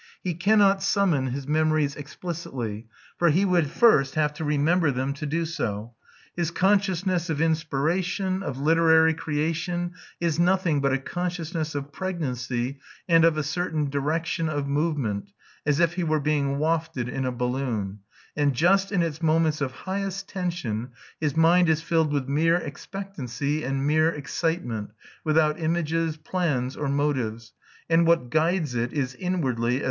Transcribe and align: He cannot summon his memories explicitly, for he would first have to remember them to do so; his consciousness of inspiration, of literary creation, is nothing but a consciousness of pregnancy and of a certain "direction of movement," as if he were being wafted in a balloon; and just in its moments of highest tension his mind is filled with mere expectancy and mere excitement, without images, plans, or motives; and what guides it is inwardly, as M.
He 0.23 0.33
cannot 0.33 0.81
summon 0.81 1.27
his 1.27 1.47
memories 1.47 1.95
explicitly, 1.95 2.87
for 3.19 3.29
he 3.29 3.45
would 3.45 3.69
first 3.69 4.15
have 4.15 4.33
to 4.33 4.43
remember 4.43 4.89
them 4.89 5.13
to 5.13 5.27
do 5.27 5.45
so; 5.45 5.93
his 6.35 6.49
consciousness 6.49 7.29
of 7.29 7.39
inspiration, 7.39 8.41
of 8.41 8.57
literary 8.59 9.13
creation, 9.13 9.91
is 10.19 10.39
nothing 10.39 10.81
but 10.81 10.91
a 10.91 10.97
consciousness 10.97 11.75
of 11.75 11.91
pregnancy 11.91 12.79
and 13.07 13.23
of 13.23 13.37
a 13.37 13.43
certain 13.43 13.91
"direction 13.91 14.49
of 14.49 14.67
movement," 14.67 15.29
as 15.67 15.79
if 15.79 15.93
he 15.93 16.03
were 16.03 16.19
being 16.19 16.57
wafted 16.57 17.07
in 17.07 17.23
a 17.23 17.31
balloon; 17.31 17.99
and 18.35 18.55
just 18.55 18.91
in 18.91 19.03
its 19.03 19.21
moments 19.21 19.61
of 19.61 19.71
highest 19.71 20.27
tension 20.27 20.89
his 21.19 21.37
mind 21.37 21.69
is 21.69 21.83
filled 21.83 22.11
with 22.11 22.27
mere 22.27 22.55
expectancy 22.57 23.63
and 23.63 23.85
mere 23.85 24.09
excitement, 24.09 24.89
without 25.23 25.59
images, 25.59 26.17
plans, 26.17 26.75
or 26.75 26.89
motives; 26.89 27.53
and 27.87 28.07
what 28.07 28.31
guides 28.31 28.73
it 28.73 28.91
is 28.93 29.13
inwardly, 29.13 29.75
as 29.77 29.79
M. 29.79 29.79